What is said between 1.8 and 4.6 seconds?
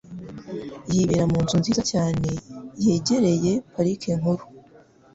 cyane yegereye Parike Nkuru